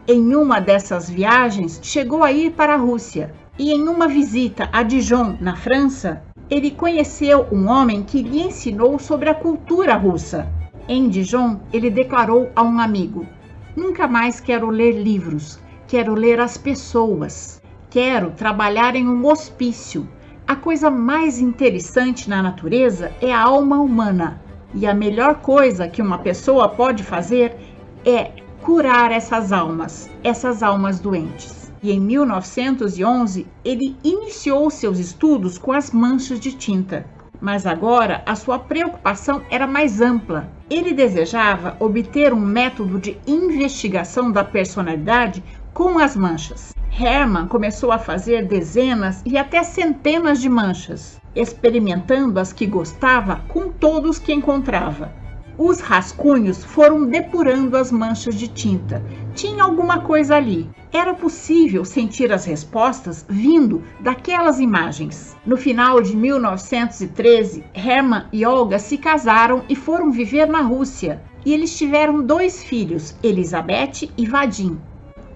Em 0.07 0.35
uma 0.35 0.61
dessas 0.61 1.09
viagens, 1.09 1.79
chegou 1.83 2.25
a 2.25 2.33
ir 2.33 2.51
para 2.51 2.75
a 2.75 2.77
Rússia 2.77 3.33
e, 3.59 3.73
em 3.73 3.89
uma 3.89 4.09
visita 4.09 4.69
a 4.73 4.83
Dijon, 4.83 5.37
na 5.41 5.55
França, 5.55 6.23
ele 6.51 6.71
conheceu 6.71 7.47
um 7.53 7.69
homem 7.69 8.03
que 8.03 8.23
lhe 8.23 8.43
ensinou 8.43 8.99
sobre 8.99 9.29
a 9.29 9.35
cultura 9.35 9.95
russa. 9.95 10.49
Em 10.89 11.09
Dijon, 11.09 11.61
ele 11.73 11.89
declarou 11.89 12.51
a 12.55 12.63
um 12.63 12.79
amigo: 12.79 13.27
Nunca 13.77 14.07
mais 14.07 14.41
quero 14.41 14.69
ler 14.69 14.93
livros, 14.93 15.59
quero 15.87 16.15
ler 16.15 16.41
as 16.41 16.59
pessoas. 16.59 17.63
Quero 17.91 18.33
trabalhar 18.33 18.97
em 18.97 19.09
um 19.09 19.25
hospício. 19.27 20.09
A 20.47 20.57
coisa 20.57 20.91
mais 20.91 21.39
interessante 21.39 22.29
na 22.29 22.43
natureza 22.43 23.13
é 23.21 23.33
a 23.33 23.43
alma 23.43 23.79
humana. 23.79 24.43
E 24.75 24.87
a 24.87 24.93
melhor 24.93 25.37
coisa 25.37 25.89
que 25.89 26.03
uma 26.03 26.19
pessoa 26.19 26.69
pode 26.69 27.05
fazer 27.05 27.57
é 28.05 28.33
curar 28.61 29.13
essas 29.13 29.53
almas, 29.53 30.11
essas 30.25 30.63
almas 30.63 30.99
doentes. 30.99 31.64
E 31.85 31.93
em 31.93 32.01
1911 32.01 33.47
ele 33.63 33.95
iniciou 34.03 34.71
seus 34.71 34.99
estudos 34.99 35.59
com 35.59 35.71
as 35.71 35.91
manchas 35.91 36.41
de 36.41 36.51
tinta. 36.53 37.05
Mas 37.39 37.67
agora 37.67 38.23
a 38.25 38.35
sua 38.35 38.59
preocupação 38.59 39.43
era 39.51 39.67
mais 39.67 40.01
ampla. 40.01 40.51
Ele 40.71 40.95
desejava 40.95 41.77
obter 41.79 42.33
um 42.33 42.41
método 42.41 42.99
de 42.99 43.19
investigação 43.27 44.33
da 44.33 44.43
personalidade 44.43 45.45
com 45.75 45.99
as 45.99 46.17
manchas. 46.17 46.75
Hermann 46.99 47.49
começou 47.49 47.93
a 47.93 47.99
fazer 47.99 48.47
dezenas 48.47 49.21
e 49.27 49.37
até 49.37 49.63
centenas 49.63 50.41
de 50.41 50.49
manchas 50.49 51.21
experimentando 51.35 52.39
as 52.39 52.53
que 52.53 52.65
gostava 52.65 53.43
com 53.49 53.69
todos 53.69 54.19
que 54.19 54.33
encontrava. 54.33 55.13
Os 55.57 55.79
rascunhos 55.79 56.65
foram 56.65 57.07
depurando 57.07 57.77
as 57.77 57.93
manchas 57.93 58.35
de 58.35 58.49
tinta. 58.49 59.01
Tinha 59.35 59.63
alguma 59.63 60.01
coisa 60.01 60.35
ali. 60.35 60.69
Era 60.93 61.15
possível 61.15 61.85
sentir 61.85 62.33
as 62.33 62.45
respostas 62.45 63.25
vindo 63.29 63.81
daquelas 64.01 64.59
imagens. 64.59 65.37
No 65.47 65.57
final 65.57 66.01
de 66.01 66.17
1913, 66.17 67.65
Hermann 67.73 68.27
e 68.33 68.45
Olga 68.45 68.81
se 68.81 68.99
casaram 68.99 69.63
e 69.69 69.77
foram 69.77 70.11
viver 70.11 70.47
na 70.47 70.61
Rússia. 70.61 71.23
E 71.47 71.53
eles 71.53 71.77
tiveram 71.79 72.25
dois 72.25 72.65
filhos, 72.65 73.15
Elizabeth 73.23 74.11
e 74.17 74.27
Vadim. 74.27 74.81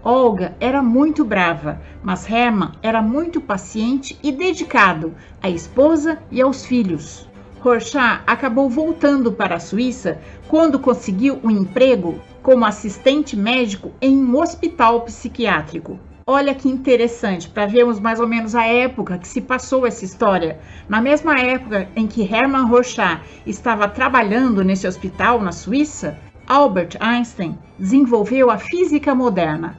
Olga 0.03 0.57
era 0.59 0.83
muito 0.83 1.25
brava, 1.25 1.81
mas 2.03 2.29
Hermann 2.29 2.73
era 2.83 3.03
muito 3.03 3.41
paciente 3.41 4.19
e 4.23 4.33
dedicado 4.33 5.15
à 5.43 5.51
esposa 5.51 6.19
e 6.31 6.41
aos 6.41 6.65
filhos. 6.65 7.28
Rorschach 7.61 8.23
acabou 8.27 8.71
voltando 8.71 9.33
para 9.33 9.57
a 9.57 9.61
Suíça 9.61 10.21
quando 10.47 10.79
conseguiu 10.79 11.41
um 11.43 11.51
emprego 11.51 12.21
como 12.43 12.65
assistente 12.65 13.37
médico 13.37 13.93
em 14.01 14.17
um 14.17 14.41
hospital 14.41 15.03
psiquiátrico. 15.03 15.99
Olha 16.27 16.55
que 16.55 16.69
interessante 16.69 17.49
para 17.49 17.67
vermos 17.67 17.99
mais 17.99 18.21
ou 18.21 18.29
menos 18.29 18.55
a 18.55 18.65
época 18.65 19.19
que 19.19 19.27
se 19.27 19.41
passou 19.41 19.87
essa 19.87 20.05
história. 20.05 20.61
Na 20.89 21.01
mesma 21.01 21.39
época 21.41 21.89
em 21.97 22.07
que 22.07 22.23
Hermann 22.23 22.67
Rorschach 22.67 23.23
estava 23.47 23.89
trabalhando 23.89 24.63
nesse 24.63 24.87
hospital 24.87 25.41
na 25.41 25.53
Suíça, 25.53 26.19
Albert 26.47 26.97
Einstein 27.01 27.59
desenvolveu 27.79 28.51
a 28.51 28.59
física 28.59 29.15
moderna 29.15 29.79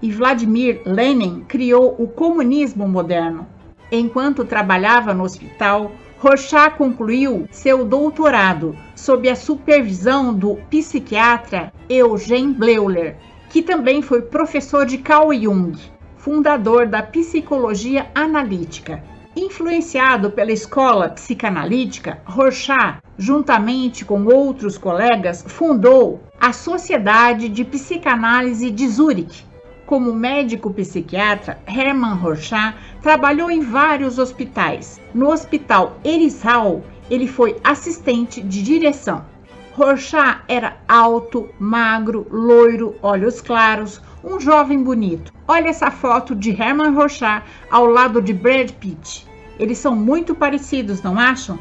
e 0.00 0.12
Vladimir 0.12 0.80
Lenin 0.84 1.44
criou 1.48 1.96
o 1.98 2.06
comunismo 2.06 2.86
moderno. 2.86 3.46
Enquanto 3.90 4.44
trabalhava 4.44 5.12
no 5.14 5.24
hospital, 5.24 5.90
Rorschach 6.20 6.76
concluiu 6.76 7.46
seu 7.52 7.84
doutorado 7.84 8.76
sob 8.96 9.28
a 9.28 9.36
supervisão 9.36 10.34
do 10.34 10.56
psiquiatra 10.68 11.72
Eugene 11.88 12.52
Bleuler, 12.52 13.16
que 13.48 13.62
também 13.62 14.02
foi 14.02 14.22
professor 14.22 14.84
de 14.84 14.98
Carl 14.98 15.32
Jung, 15.32 15.78
fundador 16.16 16.88
da 16.88 17.04
psicologia 17.04 18.10
analítica. 18.16 19.00
Influenciado 19.36 20.32
pela 20.32 20.50
escola 20.50 21.10
psicanalítica, 21.10 22.20
Rorschach, 22.24 22.98
juntamente 23.16 24.04
com 24.04 24.24
outros 24.24 24.76
colegas, 24.76 25.44
fundou 25.46 26.20
a 26.40 26.52
Sociedade 26.52 27.48
de 27.48 27.64
Psicanálise 27.64 28.72
de 28.72 28.88
Zurique. 28.88 29.47
Como 29.88 30.12
médico 30.12 30.70
psiquiatra, 30.70 31.58
Hermann 31.66 32.16
Rorschach 32.16 32.76
trabalhou 33.00 33.50
em 33.50 33.60
vários 33.60 34.18
hospitais. 34.18 35.00
No 35.14 35.30
Hospital 35.30 35.96
Erisal, 36.04 36.84
ele 37.10 37.26
foi 37.26 37.56
assistente 37.64 38.42
de 38.42 38.62
direção. 38.62 39.24
Rorschach 39.72 40.42
era 40.46 40.76
alto, 40.86 41.48
magro, 41.58 42.26
loiro, 42.30 42.96
olhos 43.00 43.40
claros, 43.40 43.98
um 44.22 44.38
jovem 44.38 44.82
bonito. 44.84 45.32
Olha 45.48 45.70
essa 45.70 45.90
foto 45.90 46.34
de 46.34 46.50
Hermann 46.50 46.92
Rorschach 46.92 47.42
ao 47.70 47.86
lado 47.86 48.20
de 48.20 48.34
Brad 48.34 48.70
Pitt. 48.72 49.26
Eles 49.58 49.78
são 49.78 49.96
muito 49.96 50.34
parecidos, 50.34 51.00
não 51.00 51.18
acham? 51.18 51.58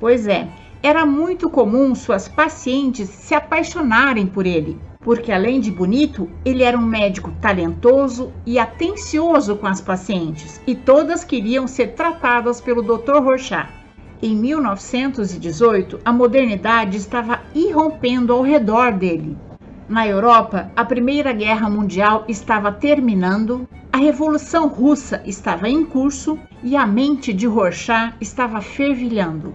Pois 0.00 0.26
é, 0.26 0.48
era 0.82 1.06
muito 1.06 1.48
comum 1.48 1.94
suas 1.94 2.26
pacientes 2.26 3.08
se 3.08 3.36
apaixonarem 3.36 4.26
por 4.26 4.46
ele, 4.46 4.76
porque 5.08 5.32
além 5.32 5.58
de 5.58 5.70
bonito, 5.70 6.28
ele 6.44 6.62
era 6.62 6.76
um 6.76 6.84
médico 6.84 7.32
talentoso 7.40 8.30
e 8.44 8.58
atencioso 8.58 9.56
com 9.56 9.66
as 9.66 9.80
pacientes, 9.80 10.60
e 10.66 10.74
todas 10.74 11.24
queriam 11.24 11.66
ser 11.66 11.94
tratadas 11.94 12.60
pelo 12.60 12.82
Dr. 12.82 13.16
Rorschach. 13.22 13.70
Em 14.22 14.36
1918, 14.36 15.98
a 16.04 16.12
modernidade 16.12 16.98
estava 16.98 17.40
irrompendo 17.54 18.34
ao 18.34 18.42
redor 18.42 18.92
dele. 18.92 19.34
Na 19.88 20.06
Europa, 20.06 20.70
a 20.76 20.84
Primeira 20.84 21.32
Guerra 21.32 21.70
Mundial 21.70 22.26
estava 22.28 22.70
terminando, 22.70 23.66
a 23.90 23.96
Revolução 23.96 24.68
Russa 24.68 25.22
estava 25.24 25.70
em 25.70 25.86
curso 25.86 26.38
e 26.62 26.76
a 26.76 26.86
mente 26.86 27.32
de 27.32 27.46
Rorschach 27.46 28.12
estava 28.20 28.60
fervilhando. 28.60 29.54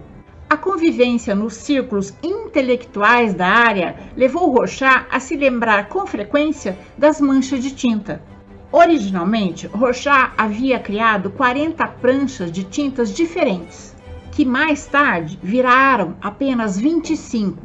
A 0.54 0.56
convivência 0.56 1.34
nos 1.34 1.54
círculos 1.54 2.14
intelectuais 2.22 3.34
da 3.34 3.48
área 3.48 3.96
levou 4.16 4.52
Rorschach 4.52 5.04
a 5.10 5.18
se 5.18 5.36
lembrar 5.36 5.88
com 5.88 6.06
frequência 6.06 6.78
das 6.96 7.20
manchas 7.20 7.60
de 7.60 7.74
tinta. 7.74 8.22
Originalmente, 8.70 9.66
Rorschach 9.66 10.32
havia 10.38 10.78
criado 10.78 11.28
40 11.30 11.84
pranchas 12.00 12.52
de 12.52 12.62
tintas 12.62 13.12
diferentes 13.12 13.96
que 14.30 14.44
mais 14.44 14.86
tarde 14.86 15.36
viraram 15.42 16.14
apenas 16.20 16.78
25, 16.78 17.58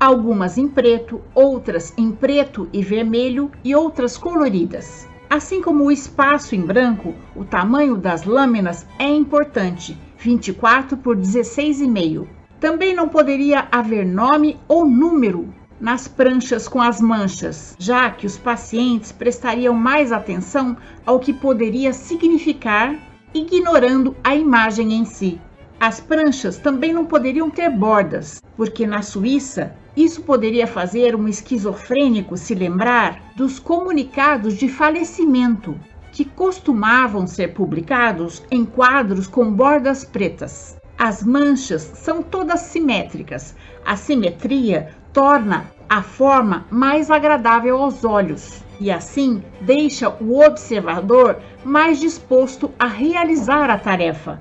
algumas 0.00 0.58
em 0.58 0.66
preto, 0.66 1.20
outras 1.36 1.94
em 1.96 2.10
preto 2.10 2.68
e 2.72 2.82
vermelho 2.82 3.52
e 3.62 3.76
outras 3.76 4.18
coloridas. 4.18 5.08
Assim 5.30 5.62
como 5.62 5.84
o 5.84 5.92
espaço 5.92 6.56
em 6.56 6.62
branco, 6.62 7.14
o 7.36 7.44
tamanho 7.44 7.96
das 7.96 8.24
lâminas 8.24 8.84
é 8.98 9.08
importante, 9.08 9.96
24 10.24 10.96
por 10.96 11.18
16,5. 11.18 12.26
Também 12.58 12.94
não 12.94 13.10
poderia 13.10 13.68
haver 13.70 14.06
nome 14.06 14.58
ou 14.66 14.86
número 14.86 15.52
nas 15.78 16.08
pranchas 16.08 16.66
com 16.66 16.80
as 16.80 16.98
manchas, 16.98 17.76
já 17.78 18.10
que 18.10 18.26
os 18.26 18.38
pacientes 18.38 19.12
prestariam 19.12 19.74
mais 19.74 20.12
atenção 20.12 20.78
ao 21.04 21.20
que 21.20 21.30
poderia 21.30 21.92
significar, 21.92 22.96
ignorando 23.34 24.16
a 24.24 24.34
imagem 24.34 24.94
em 24.94 25.04
si. 25.04 25.38
As 25.78 26.00
pranchas 26.00 26.56
também 26.56 26.90
não 26.90 27.04
poderiam 27.04 27.50
ter 27.50 27.68
bordas, 27.68 28.40
porque 28.56 28.86
na 28.86 29.02
Suíça 29.02 29.76
isso 29.94 30.22
poderia 30.22 30.66
fazer 30.66 31.14
um 31.14 31.28
esquizofrênico 31.28 32.34
se 32.36 32.54
lembrar 32.54 33.32
dos 33.36 33.58
comunicados 33.58 34.54
de 34.54 34.68
falecimento, 34.68 35.78
que 36.14 36.24
costumavam 36.24 37.26
ser 37.26 37.54
publicados 37.54 38.40
em 38.48 38.64
quadros 38.64 39.26
com 39.26 39.52
bordas 39.52 40.04
pretas. 40.04 40.76
As 40.96 41.24
manchas 41.24 41.82
são 41.82 42.22
todas 42.22 42.60
simétricas. 42.60 43.56
A 43.84 43.96
simetria 43.96 44.90
torna 45.12 45.68
a 45.88 46.02
forma 46.02 46.66
mais 46.70 47.10
agradável 47.10 47.78
aos 47.78 48.04
olhos 48.04 48.62
e 48.78 48.92
assim 48.92 49.42
deixa 49.60 50.08
o 50.08 50.40
observador 50.40 51.40
mais 51.64 51.98
disposto 51.98 52.70
a 52.78 52.86
realizar 52.86 53.68
a 53.68 53.76
tarefa. 53.76 54.40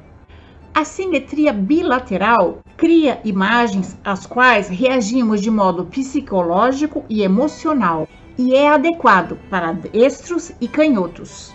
A 0.75 0.85
simetria 0.85 1.51
bilateral 1.51 2.59
cria 2.77 3.19
imagens 3.25 3.97
às 4.03 4.27
quais 4.27 4.69
reagimos 4.69 5.41
de 5.41 5.49
modo 5.49 5.85
psicológico 5.85 7.03
e 7.09 7.23
emocional 7.23 8.07
e 8.37 8.53
é 8.53 8.69
adequado 8.69 9.39
para 9.49 9.71
destros 9.71 10.51
e 10.61 10.67
canhotos. 10.67 11.51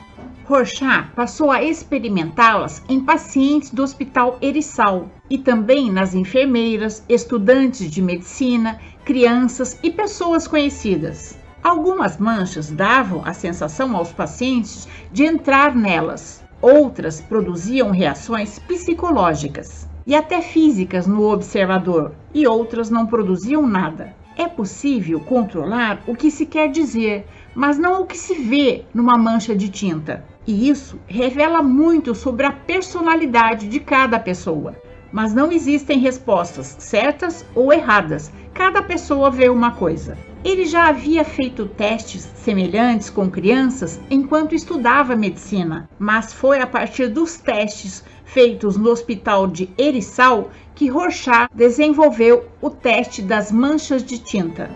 Rorschach 0.48 1.10
passou 1.14 1.50
a 1.50 1.62
experimentá-las 1.62 2.82
em 2.88 3.00
pacientes 3.00 3.70
do 3.70 3.82
Hospital 3.82 4.38
Erisal 4.40 5.10
e 5.28 5.36
também 5.36 5.92
nas 5.92 6.14
enfermeiras, 6.14 7.04
estudantes 7.06 7.90
de 7.90 8.00
medicina, 8.00 8.80
crianças 9.04 9.78
e 9.82 9.90
pessoas 9.90 10.48
conhecidas. 10.48 11.38
Algumas 11.62 12.16
manchas 12.16 12.70
davam 12.70 13.22
a 13.26 13.34
sensação 13.34 13.94
aos 13.94 14.10
pacientes 14.10 14.88
de 15.12 15.24
entrar 15.24 15.74
nelas, 15.74 16.42
Outras 16.60 17.20
produziam 17.20 17.92
reações 17.92 18.58
psicológicas 18.58 19.88
e 20.04 20.12
até 20.12 20.42
físicas 20.42 21.06
no 21.06 21.30
observador, 21.30 22.12
e 22.34 22.48
outras 22.48 22.90
não 22.90 23.06
produziam 23.06 23.64
nada. 23.64 24.16
É 24.36 24.48
possível 24.48 25.20
controlar 25.20 26.02
o 26.04 26.16
que 26.16 26.32
se 26.32 26.46
quer 26.46 26.68
dizer, 26.68 27.28
mas 27.54 27.78
não 27.78 28.02
o 28.02 28.06
que 28.06 28.18
se 28.18 28.34
vê 28.34 28.84
numa 28.92 29.16
mancha 29.16 29.54
de 29.54 29.68
tinta. 29.68 30.24
E 30.48 30.70
isso 30.70 30.98
revela 31.06 31.62
muito 31.62 32.14
sobre 32.14 32.46
a 32.46 32.50
personalidade 32.50 33.68
de 33.68 33.78
cada 33.78 34.18
pessoa. 34.18 34.74
Mas 35.12 35.34
não 35.34 35.52
existem 35.52 35.98
respostas 35.98 36.74
certas 36.78 37.44
ou 37.54 37.70
erradas. 37.70 38.32
Cada 38.54 38.80
pessoa 38.80 39.30
vê 39.30 39.50
uma 39.50 39.72
coisa. 39.72 40.16
Ele 40.42 40.64
já 40.64 40.88
havia 40.88 41.22
feito 41.22 41.66
testes 41.66 42.22
semelhantes 42.34 43.10
com 43.10 43.28
crianças 43.30 44.00
enquanto 44.10 44.54
estudava 44.54 45.14
medicina, 45.14 45.86
mas 45.98 46.32
foi 46.32 46.62
a 46.62 46.66
partir 46.66 47.08
dos 47.08 47.36
testes 47.36 48.02
feitos 48.24 48.78
no 48.78 48.88
hospital 48.88 49.46
de 49.46 49.68
Erisal 49.76 50.50
que 50.74 50.88
Rorschach 50.88 51.50
desenvolveu 51.52 52.48
o 52.62 52.70
teste 52.70 53.20
das 53.20 53.52
manchas 53.52 54.02
de 54.02 54.18
tinta 54.18 54.70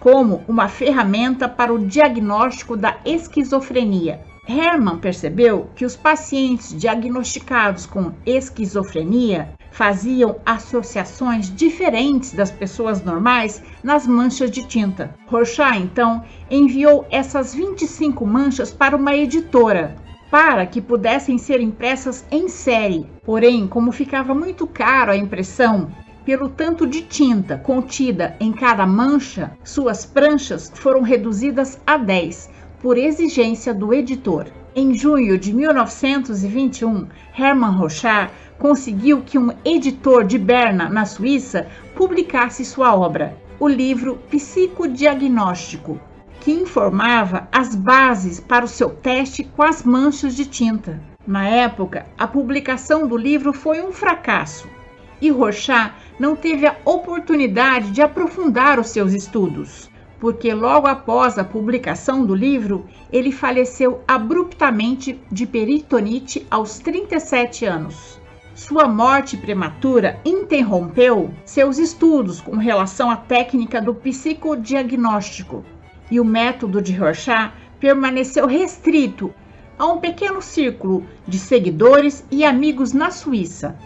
como 0.00 0.42
uma 0.48 0.68
ferramenta 0.68 1.48
para 1.48 1.72
o 1.72 1.78
diagnóstico 1.78 2.76
da 2.76 2.98
esquizofrenia. 3.06 4.33
Hermann 4.46 4.98
percebeu 4.98 5.70
que 5.74 5.84
os 5.84 5.96
pacientes 5.96 6.74
diagnosticados 6.78 7.86
com 7.86 8.12
esquizofrenia 8.26 9.54
faziam 9.70 10.36
associações 10.46 11.54
diferentes 11.54 12.32
das 12.32 12.50
pessoas 12.50 13.02
normais 13.02 13.62
nas 13.82 14.06
manchas 14.06 14.50
de 14.50 14.66
tinta. 14.66 15.14
Rorschach, 15.26 15.78
então, 15.78 16.22
enviou 16.50 17.06
essas 17.10 17.54
25 17.54 18.24
manchas 18.26 18.70
para 18.70 18.96
uma 18.96 19.16
editora 19.16 19.96
para 20.30 20.66
que 20.66 20.80
pudessem 20.80 21.38
ser 21.38 21.60
impressas 21.60 22.24
em 22.30 22.48
série. 22.48 23.06
Porém, 23.24 23.66
como 23.66 23.92
ficava 23.92 24.34
muito 24.34 24.66
caro 24.66 25.12
a 25.12 25.16
impressão, 25.16 25.88
pelo 26.24 26.48
tanto 26.48 26.86
de 26.86 27.02
tinta 27.02 27.56
contida 27.58 28.36
em 28.40 28.52
cada 28.52 28.86
mancha, 28.86 29.56
suas 29.62 30.04
pranchas 30.04 30.72
foram 30.74 31.02
reduzidas 31.02 31.80
a 31.86 31.96
10 31.96 32.50
por 32.84 32.98
exigência 32.98 33.72
do 33.72 33.94
editor. 33.94 34.44
Em 34.76 34.92
junho 34.92 35.38
de 35.38 35.54
1921, 35.54 37.08
Hermann 37.34 37.78
Rorschach 37.78 38.30
conseguiu 38.58 39.22
que 39.22 39.38
um 39.38 39.48
editor 39.64 40.22
de 40.22 40.36
Berna, 40.36 40.90
na 40.90 41.06
Suíça, 41.06 41.66
publicasse 41.94 42.62
sua 42.62 42.94
obra, 42.94 43.38
o 43.58 43.66
livro 43.66 44.18
Psicodiagnóstico, 44.28 45.98
que 46.42 46.52
informava 46.52 47.48
as 47.50 47.74
bases 47.74 48.38
para 48.38 48.66
o 48.66 48.68
seu 48.68 48.90
teste 48.90 49.44
com 49.44 49.62
as 49.62 49.82
manchas 49.82 50.36
de 50.36 50.44
tinta. 50.44 51.00
Na 51.26 51.48
época, 51.48 52.04
a 52.18 52.26
publicação 52.26 53.08
do 53.08 53.16
livro 53.16 53.54
foi 53.54 53.80
um 53.80 53.92
fracasso 53.92 54.68
e 55.22 55.30
Rorschach 55.30 55.94
não 56.20 56.36
teve 56.36 56.66
a 56.66 56.76
oportunidade 56.84 57.92
de 57.92 58.02
aprofundar 58.02 58.78
os 58.78 58.90
seus 58.90 59.14
estudos, 59.14 59.88
porque 60.18 60.52
logo 60.54 60.86
após 60.86 61.38
a 61.38 61.44
publicação 61.44 62.24
do 62.24 62.34
livro, 62.34 62.86
ele 63.12 63.30
faleceu 63.30 64.02
abruptamente 64.06 65.20
de 65.30 65.46
peritonite 65.46 66.46
aos 66.50 66.78
37 66.78 67.64
anos. 67.64 68.20
Sua 68.54 68.86
morte 68.86 69.36
prematura 69.36 70.20
interrompeu 70.24 71.34
seus 71.44 71.76
estudos 71.78 72.40
com 72.40 72.56
relação 72.56 73.10
à 73.10 73.16
técnica 73.16 73.80
do 73.80 73.94
psicodiagnóstico 73.94 75.64
e 76.10 76.20
o 76.20 76.24
método 76.24 76.80
de 76.80 76.92
Rorschach 76.92 77.52
permaneceu 77.80 78.46
restrito 78.46 79.34
a 79.78 79.86
um 79.86 79.98
pequeno 79.98 80.40
círculo 80.40 81.04
de 81.26 81.38
seguidores 81.38 82.24
e 82.30 82.44
amigos 82.44 82.92
na 82.92 83.10
Suíça. 83.10 83.76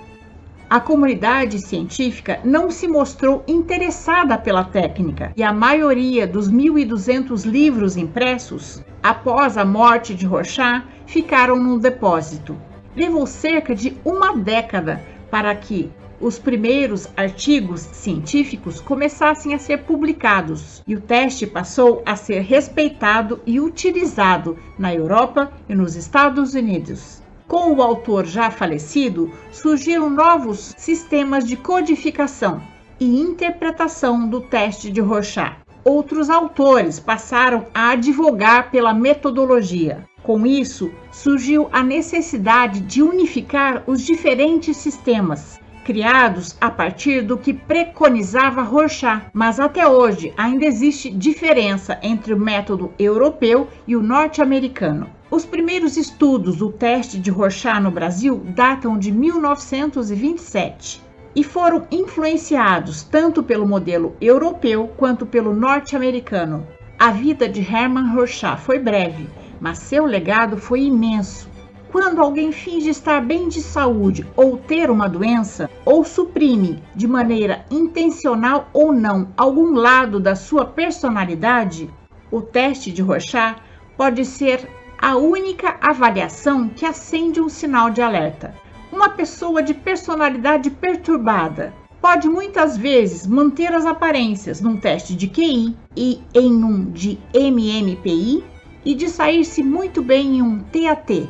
A 0.71 0.81
comunidade 0.81 1.59
científica 1.61 2.41
não 2.45 2.71
se 2.71 2.87
mostrou 2.87 3.43
interessada 3.49 4.37
pela 4.37 4.63
técnica 4.63 5.33
e 5.35 5.43
a 5.43 5.51
maioria 5.51 6.27
dos 6.27 6.51
1.200 6.51 7.47
livros 7.47 7.97
impressos 7.97 8.85
após 9.03 9.57
a 9.57 9.65
morte 9.65 10.15
de 10.15 10.27
Rorschach 10.27 10.85
ficaram 11.07 11.57
no 11.57 11.79
depósito. 11.79 12.55
levou 12.95 13.27
cerca 13.27 13.75
de 13.75 13.97
uma 14.05 14.37
década 14.37 15.03
para 15.31 15.55
que 15.55 15.91
os 16.21 16.39
primeiros 16.39 17.09
artigos 17.17 17.81
científicos 17.81 18.79
começassem 18.79 19.55
a 19.55 19.59
ser 19.59 19.85
publicados 19.85 20.83
e 20.87 20.95
o 20.95 21.01
teste 21.01 21.47
passou 21.47 22.03
a 22.05 22.15
ser 22.15 22.41
respeitado 22.41 23.41
e 23.47 23.59
utilizado 23.59 24.59
na 24.79 24.95
Europa 24.95 25.51
e 25.67 25.75
nos 25.75 25.97
Estados 25.97 26.53
Unidos. 26.53 27.23
Com 27.49 27.73
o 27.73 27.81
autor 27.81 28.27
já 28.27 28.51
falecido, 28.51 29.33
surgiram 29.51 30.11
novos 30.11 30.75
sistemas 30.77 31.47
de 31.47 31.57
codificação 31.57 32.61
e 33.01 33.19
interpretação 33.19 34.29
do 34.29 34.43
teste 34.43 34.91
de 34.91 35.01
Rorschach. 35.01 35.57
Outros 35.83 36.29
autores 36.29 37.01
passaram 37.01 37.65
a 37.73 37.93
advogar 37.93 38.71
pela 38.71 38.93
metodologia. 38.93 40.07
Com 40.23 40.45
isso, 40.45 40.93
surgiu 41.11 41.71
a 41.73 41.83
necessidade 41.83 42.81
de 42.81 43.03
unificar 43.03 43.83
os 43.87 44.05
diferentes 44.05 44.77
sistemas 44.77 45.59
criados 45.87 46.55
a 46.61 46.71
partir 46.71 47.23
do 47.23 47.39
que 47.39 47.55
preconizava 47.55 48.61
Rorschach, 48.61 49.23
mas 49.33 49.59
até 49.59 49.89
hoje 49.89 50.35
ainda 50.37 50.67
existe 50.67 51.09
diferença 51.09 51.99
entre 52.03 52.35
o 52.35 52.39
método 52.39 52.93
europeu 52.99 53.69
e 53.87 53.97
o 53.97 54.03
norte-americano. 54.03 55.09
Os 55.31 55.45
primeiros 55.45 55.97
estudos 55.97 56.57
do 56.57 56.73
teste 56.73 57.19
de 57.19 57.31
Rorschach 57.31 57.81
no 57.81 57.91
Brasil 57.91 58.43
datam 58.55 58.99
de 58.99 59.12
1927 59.12 61.03
e 61.37 61.45
foram 61.45 61.87
influenciados 61.91 63.03
tanto 63.03 63.43
pelo 63.43 63.69
modelo 63.69 64.17
europeu 64.21 64.88
quanto 64.97 65.27
pelo 65.27 65.55
norte-americano. 65.55 66.67
A 66.99 67.11
vida 67.11 67.49
de 67.49 67.61
Hermann 67.61 68.14
Rorschach 68.14 68.62
foi 68.62 68.79
breve, 68.79 69.29
mas 69.61 69.79
seu 69.79 70.07
legado 70.07 70.57
foi 70.57 70.85
imenso 70.85 71.49
quando 71.91 72.21
alguém 72.21 72.53
finge 72.53 72.91
estar 72.91 73.21
bem 73.25 73.49
de 73.49 73.62
saúde 73.62 74.27
ou 74.37 74.59
ter 74.59 74.91
uma 74.91 75.09
doença, 75.09 75.71
ou 75.85 76.05
suprime 76.05 76.83
de 76.95 77.09
maneira 77.09 77.64
intencional 77.71 78.69
ou 78.75 78.93
não 78.93 79.29
algum 79.37 79.73
lado 79.73 80.21
da 80.21 80.35
sua 80.35 80.67
personalidade, 80.67 81.88
o 82.31 82.43
teste 82.43 82.93
de 82.93 83.01
Rorschach 83.01 83.57
pode 83.97 84.25
ser 84.27 84.69
a 85.01 85.17
única 85.17 85.77
avaliação 85.81 86.69
que 86.69 86.85
acende 86.85 87.41
um 87.41 87.49
sinal 87.49 87.89
de 87.89 88.03
alerta. 88.03 88.53
Uma 88.93 89.11
pessoa 89.11 89.63
de 89.63 89.73
personalidade 89.73 90.71
perturbada 90.71 91.73
pode 92.01 92.29
muitas 92.29 92.77
vezes 92.77 93.25
manter 93.25 93.73
as 93.73 93.87
aparências 93.87 94.61
num 94.61 94.77
teste 94.77 95.15
de 95.15 95.29
QI 95.29 95.77
e 95.97 96.21
em 96.35 96.65
um 96.65 96.91
de 96.91 97.17
MMPI 97.33 98.43
e 98.85 98.95
de 98.95 99.09
sair-se 99.09 99.63
muito 99.63 100.03
bem 100.03 100.39
em 100.39 100.43
um 100.43 100.59
TAT, 100.65 101.29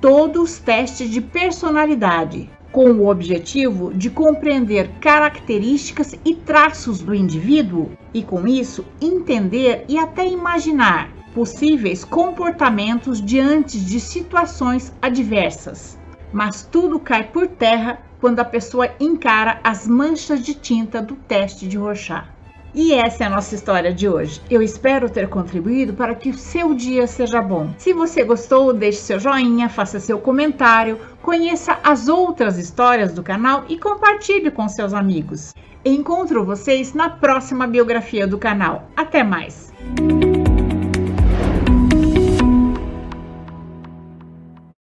todos 0.00 0.42
os 0.42 0.58
testes 0.58 1.10
de 1.10 1.20
personalidade, 1.20 2.48
com 2.70 2.92
o 2.92 3.08
objetivo 3.08 3.92
de 3.92 4.08
compreender 4.08 4.88
características 5.00 6.14
e 6.24 6.34
traços 6.34 7.00
do 7.00 7.12
indivíduo 7.12 7.90
e, 8.14 8.22
com 8.22 8.46
isso, 8.46 8.84
entender 9.00 9.84
e 9.88 9.98
até 9.98 10.26
imaginar 10.26 11.19
possíveis 11.34 12.04
comportamentos 12.04 13.20
diante 13.20 13.80
de 13.80 14.00
situações 14.00 14.92
adversas. 15.00 15.98
Mas 16.32 16.62
tudo 16.62 16.98
cai 16.98 17.24
por 17.24 17.46
terra 17.46 18.00
quando 18.20 18.40
a 18.40 18.44
pessoa 18.44 18.90
encara 19.00 19.60
as 19.64 19.88
manchas 19.88 20.44
de 20.44 20.54
tinta 20.54 21.00
do 21.00 21.16
teste 21.16 21.66
de 21.66 21.76
Rorschach. 21.76 22.28
E 22.72 22.94
essa 22.94 23.24
é 23.24 23.26
a 23.26 23.30
nossa 23.30 23.54
história 23.54 23.92
de 23.92 24.08
hoje. 24.08 24.40
Eu 24.48 24.62
espero 24.62 25.10
ter 25.10 25.28
contribuído 25.28 25.92
para 25.92 26.14
que 26.14 26.30
o 26.30 26.34
seu 26.34 26.72
dia 26.72 27.06
seja 27.06 27.42
bom. 27.42 27.70
Se 27.76 27.92
você 27.92 28.22
gostou, 28.22 28.72
deixe 28.72 28.98
seu 28.98 29.18
joinha, 29.18 29.68
faça 29.68 29.98
seu 29.98 30.20
comentário, 30.20 30.98
conheça 31.20 31.78
as 31.82 32.06
outras 32.06 32.58
histórias 32.58 33.12
do 33.12 33.22
canal 33.24 33.64
e 33.68 33.76
compartilhe 33.76 34.50
com 34.50 34.68
seus 34.68 34.94
amigos. 34.94 35.52
Encontro 35.84 36.44
vocês 36.44 36.94
na 36.94 37.10
próxima 37.10 37.66
biografia 37.66 38.26
do 38.26 38.38
canal. 38.38 38.88
Até 38.96 39.24
mais! 39.24 39.72